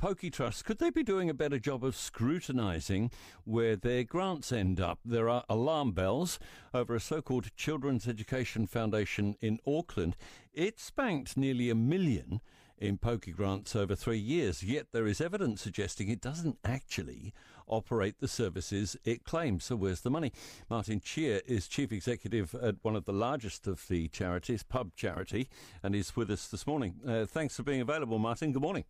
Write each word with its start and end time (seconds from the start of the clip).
Pokie 0.00 0.32
Trust, 0.32 0.64
could 0.64 0.78
they 0.78 0.90
be 0.90 1.02
doing 1.02 1.28
a 1.28 1.34
better 1.34 1.58
job 1.58 1.82
of 1.82 1.96
scrutinising 1.96 3.10
where 3.42 3.74
their 3.74 4.04
grants 4.04 4.52
end 4.52 4.80
up? 4.80 5.00
There 5.04 5.28
are 5.28 5.42
alarm 5.48 5.90
bells 5.90 6.38
over 6.72 6.94
a 6.94 7.00
so 7.00 7.20
called 7.20 7.50
Children's 7.56 8.06
Education 8.06 8.68
Foundation 8.68 9.34
in 9.40 9.58
Auckland. 9.66 10.14
It 10.52 10.78
spanked 10.78 11.36
nearly 11.36 11.68
a 11.68 11.74
million 11.74 12.40
in 12.78 12.96
Pokie 12.96 13.34
grants 13.34 13.74
over 13.74 13.96
three 13.96 14.20
years, 14.20 14.62
yet 14.62 14.86
there 14.92 15.08
is 15.08 15.20
evidence 15.20 15.62
suggesting 15.62 16.08
it 16.08 16.20
doesn't 16.20 16.58
actually 16.64 17.34
operate 17.66 18.20
the 18.20 18.28
services 18.28 18.96
it 19.04 19.24
claims. 19.24 19.64
So 19.64 19.74
where's 19.74 20.02
the 20.02 20.12
money? 20.12 20.30
Martin 20.70 21.00
Cheer 21.00 21.42
is 21.44 21.66
Chief 21.66 21.90
Executive 21.90 22.54
at 22.62 22.76
one 22.82 22.94
of 22.94 23.04
the 23.04 23.12
largest 23.12 23.66
of 23.66 23.88
the 23.88 24.06
charities, 24.06 24.62
Pub 24.62 24.92
Charity, 24.94 25.48
and 25.82 25.96
is 25.96 26.14
with 26.14 26.30
us 26.30 26.46
this 26.46 26.68
morning. 26.68 27.00
Uh, 27.04 27.26
thanks 27.26 27.56
for 27.56 27.64
being 27.64 27.80
available, 27.80 28.20
Martin. 28.20 28.52
Good 28.52 28.62
morning. 28.62 28.84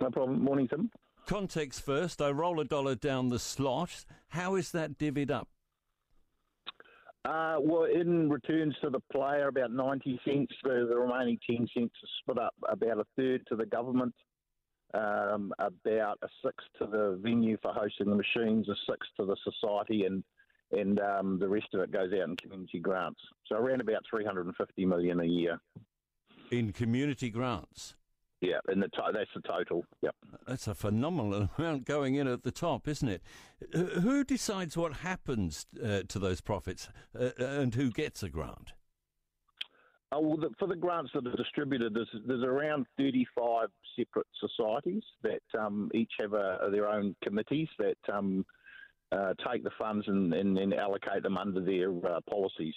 No 0.00 0.10
problem. 0.10 0.42
Morning, 0.42 0.68
Tim. 0.68 0.90
Context 1.26 1.82
first. 1.82 2.20
I 2.20 2.30
roll 2.30 2.60
a 2.60 2.64
dollar 2.64 2.94
down 2.94 3.28
the 3.28 3.38
slot. 3.38 4.04
How 4.28 4.56
is 4.56 4.72
that 4.72 4.98
divvied 4.98 5.30
up? 5.30 5.48
Uh, 7.24 7.56
well, 7.60 7.84
in 7.84 8.28
returns 8.28 8.74
to 8.82 8.90
the 8.90 8.98
player, 9.12 9.46
about 9.46 9.70
90 9.70 10.20
cents. 10.24 10.52
The, 10.64 10.86
the 10.88 10.96
remaining 10.96 11.38
10 11.48 11.68
cents 11.72 11.94
is 12.02 12.10
split 12.20 12.38
up 12.38 12.54
about 12.68 12.98
a 12.98 13.06
third 13.16 13.46
to 13.48 13.54
the 13.54 13.66
government, 13.66 14.14
um, 14.92 15.52
about 15.60 16.18
a 16.22 16.28
sixth 16.44 16.66
to 16.78 16.86
the 16.86 17.20
venue 17.22 17.56
for 17.62 17.72
hosting 17.72 18.10
the 18.10 18.16
machines, 18.16 18.68
a 18.68 18.74
sixth 18.90 19.10
to 19.18 19.26
the 19.26 19.36
society, 19.44 20.04
and 20.04 20.24
and 20.72 20.98
um, 21.00 21.38
the 21.38 21.48
rest 21.48 21.66
of 21.74 21.80
it 21.82 21.92
goes 21.92 22.10
out 22.14 22.30
in 22.30 22.36
community 22.36 22.78
grants. 22.78 23.20
So 23.46 23.56
around 23.56 23.82
about 23.82 24.02
350 24.08 24.86
million 24.86 25.20
a 25.20 25.24
year. 25.24 25.60
In 26.50 26.72
community 26.72 27.28
grants? 27.28 27.94
Yeah, 28.42 28.58
and 28.66 28.82
the 28.82 28.88
to- 28.88 29.12
that's 29.14 29.30
the 29.34 29.40
total. 29.40 29.84
Yep. 30.02 30.16
That's 30.48 30.66
a 30.66 30.74
phenomenal 30.74 31.48
amount 31.58 31.84
going 31.84 32.16
in 32.16 32.26
at 32.26 32.42
the 32.42 32.50
top, 32.50 32.88
isn't 32.88 33.08
it? 33.08 33.22
Who 33.72 34.24
decides 34.24 34.76
what 34.76 34.94
happens 34.94 35.66
uh, 35.82 36.00
to 36.08 36.18
those 36.18 36.40
profits 36.40 36.88
uh, 37.18 37.30
and 37.38 37.74
who 37.74 37.90
gets 37.92 38.22
a 38.22 38.28
grant? 38.28 38.72
Oh, 40.10 40.20
well, 40.20 40.36
the, 40.36 40.50
for 40.58 40.66
the 40.66 40.76
grants 40.76 41.12
that 41.14 41.26
are 41.26 41.36
distributed, 41.36 41.94
there's, 41.94 42.10
there's 42.26 42.42
around 42.42 42.86
35 42.98 43.68
separate 43.96 44.26
societies 44.40 45.04
that 45.22 45.40
um, 45.58 45.90
each 45.94 46.12
have 46.20 46.34
a, 46.34 46.68
their 46.70 46.88
own 46.88 47.14
committees 47.22 47.68
that 47.78 47.96
um, 48.12 48.44
uh, 49.12 49.32
take 49.48 49.62
the 49.62 49.70
funds 49.78 50.06
and, 50.08 50.34
and, 50.34 50.58
and, 50.58 50.74
allocate 50.74 51.22
them 51.22 51.38
under 51.38 51.60
their 51.60 51.90
uh, 51.90 52.20
policies. 52.28 52.74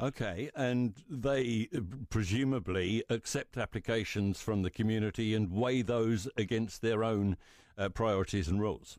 Okay, 0.00 0.50
and 0.54 0.94
they 1.10 1.68
presumably 2.08 3.02
accept 3.10 3.56
applications 3.56 4.40
from 4.40 4.62
the 4.62 4.70
community 4.70 5.34
and 5.34 5.50
weigh 5.50 5.82
those 5.82 6.28
against 6.36 6.82
their 6.82 7.02
own 7.02 7.36
uh, 7.76 7.88
priorities 7.88 8.46
and 8.48 8.60
rules. 8.60 8.98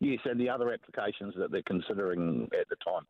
Yes, 0.00 0.20
and 0.24 0.38
the 0.38 0.48
other 0.48 0.72
applications 0.72 1.34
that 1.38 1.50
they're 1.50 1.62
considering 1.62 2.48
at 2.58 2.68
the 2.68 2.76
time. 2.84 3.06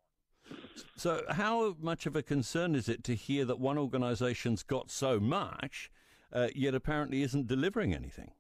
So, 0.97 1.23
how 1.31 1.77
much 1.81 2.07
of 2.07 2.17
a 2.17 2.23
concern 2.23 2.75
is 2.75 2.89
it 2.89 3.05
to 3.05 3.15
hear 3.15 3.45
that 3.45 3.61
one 3.61 3.79
organisation's 3.79 4.63
got 4.63 4.91
so 4.91 5.21
much, 5.21 5.91
uh, 6.33 6.49
yet 6.55 6.75
apparently 6.75 7.23
isn't 7.23 7.47
delivering 7.47 7.95
anything? 7.95 8.33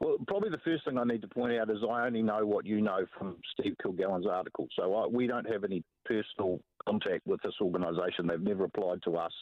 Well, 0.00 0.16
probably 0.26 0.48
the 0.48 0.58
first 0.64 0.86
thing 0.86 0.96
I 0.96 1.04
need 1.04 1.20
to 1.22 1.28
point 1.28 1.52
out 1.52 1.70
is 1.70 1.78
I 1.88 2.06
only 2.06 2.22
know 2.22 2.46
what 2.46 2.64
you 2.64 2.80
know 2.80 3.04
from 3.18 3.36
Steve 3.52 3.74
Kilgallon's 3.82 4.26
article. 4.26 4.66
So 4.74 4.94
I, 4.94 5.06
we 5.06 5.26
don't 5.26 5.50
have 5.50 5.62
any 5.62 5.84
personal 6.06 6.60
contact 6.88 7.26
with 7.26 7.42
this 7.42 7.54
organisation. 7.60 8.26
They've 8.26 8.40
never 8.40 8.64
applied 8.64 9.02
to 9.04 9.18
us. 9.18 9.32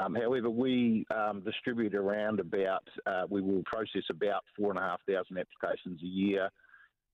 Um, 0.00 0.16
however, 0.16 0.50
we 0.50 1.06
um, 1.14 1.42
distribute 1.44 1.94
around 1.94 2.40
about, 2.40 2.82
uh, 3.06 3.24
we 3.28 3.40
will 3.40 3.62
process 3.64 4.02
about 4.10 4.42
four 4.56 4.70
and 4.70 4.78
a 4.78 4.82
half 4.82 5.00
thousand 5.08 5.38
applications 5.38 6.02
a 6.02 6.06
year, 6.06 6.48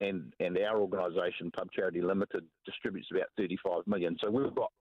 and, 0.00 0.32
and 0.40 0.56
our 0.58 0.78
organisation, 0.80 1.50
Pub 1.50 1.68
Charity 1.72 2.00
Limited, 2.00 2.44
distributes 2.64 3.08
about 3.10 3.28
35 3.36 3.86
million. 3.86 4.16
So 4.22 4.30
we've 4.30 4.54
got 4.54 4.72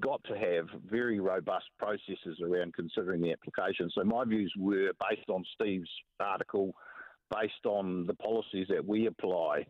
got 0.00 0.22
to 0.24 0.36
have 0.36 0.66
very 0.90 1.20
robust 1.20 1.66
processes 1.78 2.40
around 2.42 2.74
considering 2.74 3.20
the 3.20 3.32
application. 3.32 3.90
So 3.94 4.04
my 4.04 4.24
views 4.24 4.52
were 4.58 4.92
based 5.08 5.28
on 5.28 5.44
Steve's 5.54 5.90
article, 6.20 6.74
based 7.30 7.64
on 7.64 8.06
the 8.06 8.14
policies 8.14 8.66
that 8.70 8.84
we 8.84 9.06
apply. 9.06 9.66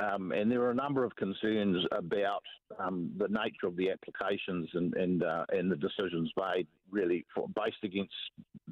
Um, 0.00 0.30
and 0.30 0.50
there 0.50 0.62
are 0.62 0.70
a 0.70 0.76
number 0.76 1.02
of 1.02 1.14
concerns 1.16 1.84
about 1.90 2.42
um, 2.78 3.10
the 3.18 3.26
nature 3.26 3.66
of 3.66 3.76
the 3.76 3.90
applications 3.90 4.68
and 4.74 4.94
and, 4.94 5.24
uh, 5.24 5.44
and 5.48 5.70
the 5.70 5.76
decisions 5.76 6.30
made, 6.36 6.68
really 6.90 7.26
for, 7.34 7.48
based 7.56 7.82
against 7.82 8.12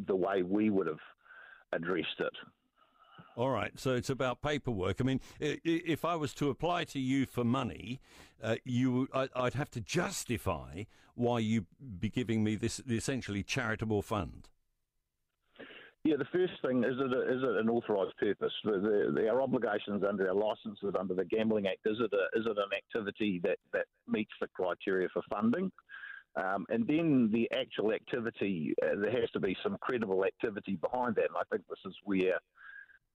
the 0.06 0.14
way 0.14 0.42
we 0.42 0.70
would 0.70 0.86
have 0.86 1.02
addressed 1.72 2.20
it. 2.20 2.32
All 3.36 3.50
right, 3.50 3.78
so 3.78 3.94
it's 3.94 4.08
about 4.08 4.40
paperwork. 4.40 4.98
I 4.98 5.04
mean, 5.04 5.20
if 5.38 6.06
I 6.06 6.16
was 6.16 6.32
to 6.34 6.48
apply 6.48 6.84
to 6.84 6.98
you 6.98 7.26
for 7.26 7.44
money, 7.44 8.00
uh, 8.42 8.56
you, 8.64 9.08
I'd 9.12 9.52
have 9.52 9.70
to 9.72 9.80
justify 9.82 10.84
why 11.14 11.40
you 11.40 11.66
be 12.00 12.08
giving 12.08 12.42
me 12.42 12.56
this 12.56 12.80
essentially 12.88 13.42
charitable 13.42 14.00
fund. 14.00 14.48
Yeah, 16.02 16.16
the 16.16 16.26
first 16.32 16.54
thing 16.62 16.84
is 16.84 16.94
it, 16.98 17.12
is 17.30 17.42
it 17.42 17.56
an 17.56 17.68
authorised 17.68 18.16
purpose? 18.16 18.52
The, 18.64 19.12
the, 19.14 19.28
our 19.28 19.42
obligations 19.42 20.02
under 20.08 20.28
our 20.28 20.34
licences 20.34 20.94
under 20.98 21.14
the 21.14 21.24
Gambling 21.24 21.66
Act 21.66 21.80
is 21.84 21.98
it 22.00 22.12
a, 22.14 22.38
is 22.38 22.46
it 22.46 22.56
an 22.56 22.70
activity 22.74 23.40
that, 23.42 23.58
that 23.74 23.86
meets 24.08 24.32
the 24.40 24.46
criteria 24.46 25.08
for 25.12 25.22
funding? 25.28 25.70
Um, 26.36 26.64
and 26.70 26.86
then 26.86 27.30
the 27.32 27.50
actual 27.54 27.92
activity, 27.92 28.72
uh, 28.82 29.00
there 29.00 29.10
has 29.10 29.30
to 29.32 29.40
be 29.40 29.56
some 29.62 29.76
credible 29.80 30.24
activity 30.24 30.76
behind 30.76 31.16
that. 31.16 31.24
And 31.24 31.36
I 31.36 31.42
think 31.50 31.66
this 31.68 31.80
is 31.84 31.94
where 32.04 32.38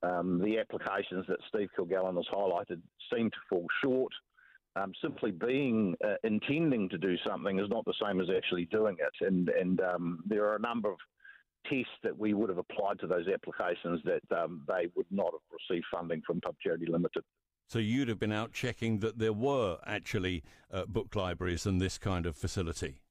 um, 0.03 0.39
the 0.43 0.59
applications 0.59 1.25
that 1.27 1.37
Steve 1.49 1.69
Kilgallon 1.77 2.15
has 2.15 2.25
highlighted 2.33 2.81
seem 3.13 3.29
to 3.29 3.37
fall 3.49 3.65
short. 3.83 4.11
Um, 4.77 4.93
simply 5.01 5.31
being 5.31 5.95
uh, 6.03 6.15
intending 6.23 6.87
to 6.89 6.97
do 6.97 7.15
something 7.27 7.59
is 7.59 7.69
not 7.69 7.83
the 7.83 7.93
same 8.01 8.21
as 8.21 8.27
actually 8.35 8.65
doing 8.65 8.95
it, 8.99 9.25
and 9.25 9.49
and 9.49 9.81
um, 9.81 10.23
there 10.25 10.45
are 10.45 10.55
a 10.55 10.61
number 10.61 10.89
of 10.89 10.97
tests 11.69 11.91
that 12.03 12.17
we 12.17 12.33
would 12.33 12.49
have 12.49 12.57
applied 12.57 12.99
to 12.99 13.07
those 13.07 13.27
applications 13.27 13.99
that 14.05 14.23
um, 14.35 14.63
they 14.67 14.87
would 14.95 15.05
not 15.11 15.31
have 15.31 15.59
received 15.69 15.85
funding 15.91 16.21
from 16.25 16.39
Pub 16.41 16.55
Charity 16.63 16.85
Limited. 16.87 17.23
So 17.67 17.79
you'd 17.79 18.07
have 18.07 18.19
been 18.19 18.31
out 18.31 18.53
checking 18.53 18.99
that 18.99 19.19
there 19.19 19.33
were 19.33 19.77
actually 19.85 20.43
uh, 20.71 20.85
book 20.85 21.15
libraries 21.15 21.65
and 21.65 21.79
this 21.79 21.97
kind 21.97 22.25
of 22.25 22.35
facility. 22.35 23.01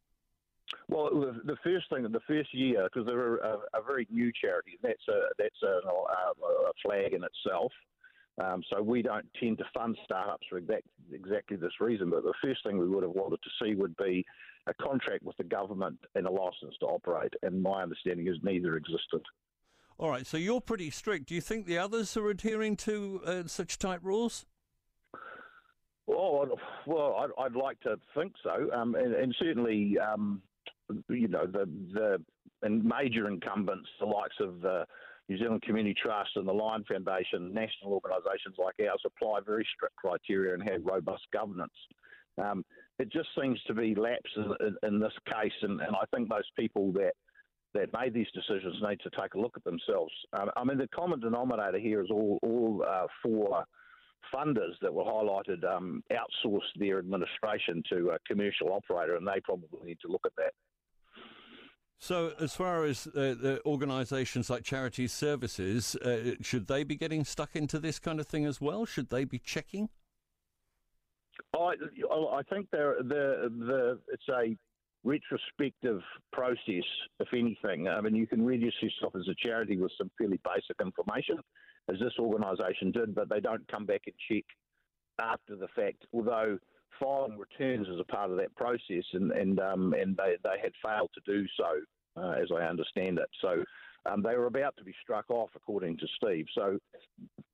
Well, 0.88 1.10
the 1.44 1.56
first 1.62 1.88
thing, 1.90 2.02
the 2.02 2.20
first 2.26 2.52
year, 2.52 2.84
because 2.84 3.06
they're 3.06 3.36
a, 3.36 3.58
a, 3.74 3.82
very 3.86 4.06
new 4.10 4.32
charity, 4.40 4.78
that's 4.82 5.06
a 5.08 5.28
that's 5.38 5.62
a, 5.62 5.88
a 5.88 6.72
flag 6.82 7.12
in 7.12 7.22
itself. 7.24 7.72
Um, 8.42 8.62
so 8.70 8.80
we 8.82 9.02
don't 9.02 9.26
tend 9.38 9.58
to 9.58 9.64
fund 9.74 9.96
startups 10.04 10.46
for 10.48 10.58
exact, 10.58 10.86
exactly 11.12 11.56
this 11.56 11.80
reason. 11.80 12.10
But 12.10 12.22
the 12.22 12.32
first 12.42 12.64
thing 12.64 12.78
we 12.78 12.88
would 12.88 13.02
have 13.02 13.12
wanted 13.12 13.40
to 13.42 13.50
see 13.62 13.74
would 13.74 13.96
be 13.96 14.24
a 14.66 14.74
contract 14.74 15.24
with 15.24 15.36
the 15.36 15.44
government 15.44 15.98
and 16.14 16.26
a 16.26 16.30
license 16.30 16.74
to 16.80 16.86
operate. 16.86 17.34
And 17.42 17.62
my 17.62 17.82
understanding 17.82 18.28
is 18.28 18.36
neither 18.42 18.76
existed. 18.76 19.22
All 19.98 20.08
right, 20.08 20.26
so 20.26 20.38
you're 20.38 20.62
pretty 20.62 20.90
strict. 20.90 21.26
Do 21.26 21.34
you 21.34 21.42
think 21.42 21.66
the 21.66 21.76
others 21.76 22.16
are 22.16 22.30
adhering 22.30 22.76
to 22.76 23.20
uh, 23.26 23.42
such 23.46 23.78
tight 23.78 24.02
rules? 24.02 24.46
Well, 26.06 26.58
well, 26.86 27.16
I'd, 27.16 27.44
I'd 27.44 27.54
like 27.54 27.78
to 27.80 27.96
think 28.16 28.32
so, 28.42 28.70
um, 28.72 28.94
and, 28.94 29.14
and, 29.14 29.36
certainly 29.38 29.96
um, 29.98 30.42
you 31.08 31.28
know, 31.28 31.46
the 31.46 31.68
the 31.92 32.22
and 32.62 32.84
major 32.84 33.28
incumbents, 33.28 33.88
the 33.98 34.06
likes 34.06 34.36
of 34.40 34.60
the 34.60 34.84
New 35.28 35.38
Zealand 35.38 35.62
Community 35.62 35.94
Trust 35.94 36.30
and 36.36 36.46
the 36.46 36.52
Lion 36.52 36.84
Foundation, 36.84 37.54
national 37.54 37.92
organisations 37.92 38.56
like 38.58 38.74
ours 38.80 39.00
apply 39.06 39.40
very 39.46 39.66
strict 39.74 39.96
criteria 39.96 40.54
and 40.54 40.68
have 40.68 40.84
robust 40.84 41.22
governance. 41.32 41.72
Um, 42.36 42.64
it 42.98 43.10
just 43.10 43.28
seems 43.40 43.60
to 43.66 43.74
be 43.74 43.94
lapse 43.94 44.30
in, 44.36 44.52
in, 44.60 44.76
in 44.82 45.00
this 45.00 45.12
case, 45.26 45.52
and, 45.62 45.80
and 45.80 45.94
I 45.94 46.04
think 46.14 46.28
those 46.28 46.48
people 46.58 46.92
that 46.92 47.12
that 47.72 47.92
made 47.92 48.12
these 48.12 48.26
decisions 48.34 48.82
need 48.82 48.98
to 49.00 49.10
take 49.20 49.34
a 49.34 49.38
look 49.38 49.56
at 49.56 49.62
themselves. 49.62 50.12
Um, 50.32 50.50
I 50.56 50.64
mean, 50.64 50.76
the 50.76 50.88
common 50.88 51.20
denominator 51.20 51.78
here 51.78 52.02
is 52.02 52.10
all 52.10 52.38
all 52.42 52.84
uh, 52.86 53.06
four 53.22 53.64
funders 54.34 54.74
that 54.82 54.92
were 54.92 55.04
highlighted 55.04 55.64
um, 55.64 56.02
outsourced 56.12 56.74
their 56.76 56.98
administration 56.98 57.82
to 57.92 58.10
a 58.10 58.18
commercial 58.26 58.72
operator, 58.72 59.16
and 59.16 59.26
they 59.26 59.40
probably 59.44 59.80
need 59.84 59.98
to 60.02 60.08
look 60.08 60.22
at 60.26 60.32
that. 60.36 60.52
So, 62.02 62.32
as 62.40 62.56
far 62.56 62.84
as 62.84 63.06
uh, 63.08 63.36
the 63.38 63.60
organisations 63.66 64.48
like 64.48 64.64
Charity 64.64 65.06
Services, 65.06 65.94
uh, 65.96 66.32
should 66.40 66.66
they 66.66 66.82
be 66.82 66.96
getting 66.96 67.26
stuck 67.26 67.54
into 67.54 67.78
this 67.78 67.98
kind 67.98 68.18
of 68.18 68.26
thing 68.26 68.46
as 68.46 68.58
well? 68.58 68.86
Should 68.86 69.10
they 69.10 69.24
be 69.24 69.38
checking? 69.38 69.90
I, 71.54 71.74
I 72.10 72.42
think 72.48 72.68
they're, 72.72 72.96
the 73.02 73.52
the 73.52 73.98
it's 74.08 74.28
a 74.30 74.56
retrospective 75.04 76.00
process, 76.32 76.84
if 77.18 77.28
anything. 77.34 77.88
I 77.88 78.00
mean, 78.00 78.14
you 78.14 78.26
can 78.26 78.46
register 78.46 78.86
yourself 78.86 79.14
as 79.14 79.28
a 79.28 79.34
charity 79.46 79.76
with 79.76 79.92
some 79.98 80.10
fairly 80.16 80.40
basic 80.42 80.80
information, 80.80 81.36
as 81.90 81.98
this 82.00 82.14
organisation 82.18 82.92
did, 82.92 83.14
but 83.14 83.28
they 83.28 83.40
don't 83.40 83.66
come 83.68 83.84
back 83.84 84.02
and 84.06 84.14
check 84.26 84.44
after 85.20 85.54
the 85.54 85.68
fact. 85.76 86.06
Although 86.14 86.58
filing 87.00 87.38
returns 87.38 87.88
as 87.92 87.98
a 87.98 88.04
part 88.04 88.30
of 88.30 88.36
that 88.36 88.54
process, 88.54 89.04
and 89.14 89.32
and 89.32 89.58
um, 89.58 89.94
and 89.94 90.16
they 90.16 90.36
they 90.44 90.58
had 90.62 90.72
failed 90.84 91.10
to 91.14 91.32
do 91.32 91.46
so, 91.56 92.22
uh, 92.22 92.32
as 92.32 92.48
I 92.54 92.62
understand 92.62 93.18
it. 93.18 93.30
So 93.40 93.64
Um, 94.06 94.22
they 94.22 94.34
were 94.36 94.46
about 94.46 94.74
to 94.78 94.84
be 94.84 94.94
struck 95.02 95.28
off, 95.30 95.50
according 95.54 95.98
to 95.98 96.06
Steve. 96.16 96.46
So 96.54 96.78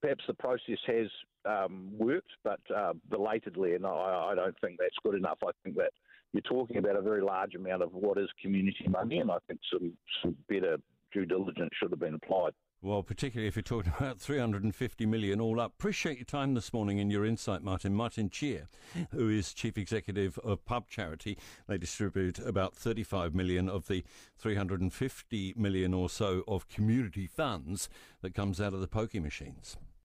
perhaps 0.01 0.25
the 0.29 0.35
process 0.35 0.79
has 0.87 1.09
um, 1.45 1.91
worked, 1.99 2.31
but 2.45 2.61
uh, 2.75 2.93
belatedly, 3.11 3.75
and 3.75 3.85
I, 3.85 4.31
I 4.31 4.35
don't 4.37 4.59
think 4.61 4.79
that's 4.79 4.95
good 5.03 5.17
enough. 5.17 5.39
I 5.43 5.51
think 5.65 5.77
that 5.77 5.91
you're 6.33 6.43
talking 6.43 6.77
about 6.77 6.97
a 6.97 7.03
very 7.03 7.21
large 7.21 7.55
amount 7.57 7.83
of 7.83 7.93
what 7.93 8.17
is 8.19 8.29
community 8.41 8.87
money, 8.89 9.19
and 9.19 9.31
I 9.31 9.39
think 9.49 9.61
some, 9.73 9.93
some 10.23 10.37
better 10.49 10.77
due 11.13 11.27
diligence 11.27 11.71
should 11.79 11.91
have 11.91 12.01
been 12.01 12.15
applied. 12.15 12.53
Well, 12.83 13.03
particularly 13.03 13.49
if 13.49 13.57
you're 13.57 13.63
talking 13.63 13.93
about 13.99 14.21
350 14.21 15.07
million 15.07 15.41
all 15.41 15.61
up. 15.61 15.73
Appreciate 15.79 16.19
your 16.19 16.25
time 16.25 16.55
this 16.55 16.73
morning 16.73 17.01
and 17.01 17.11
your 17.11 17.25
insight, 17.25 17.63
Martin. 17.63 17.95
Martin 17.95 18.31
Cheer, 18.31 18.69
who 19.11 19.29
is 19.29 19.55
Chief 19.55 19.79
Executive 19.79 20.39
of 20.39 20.65
Pub 20.65 20.89
Charity. 20.89 21.39
They 21.67 21.79
distribute 21.79 22.39
about 22.39 22.75
35 22.75 23.35
million 23.35 23.69
of 23.69 23.89
the 23.89 24.05
350 24.39 25.55
million 25.57 25.95
or 25.95 26.11
so 26.11 26.45
of 26.47 26.69
community 26.69 27.27
funds 27.27 27.89
that 28.21 28.35
comes 28.35 28.61
out 28.61 28.75
of 28.75 28.81
the 28.81 28.89
pokie 28.89 29.23
machines. 29.23 29.77